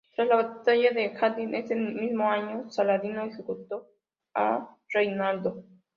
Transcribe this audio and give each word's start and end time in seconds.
Tras 0.15 0.27
la 0.27 0.35
Batalla 0.35 0.89
de 0.93 1.15
Hattin 1.15 1.53
ese 1.53 1.75
mismo 1.75 2.27
año, 2.27 2.67
Saladino 2.71 3.21
ejecutó 3.21 3.87
a 4.33 4.75
Reinaldo. 4.89 5.63